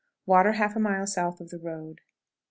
[0.25, 1.97] Water half a mile south of the road.
[1.99, 1.99] 18.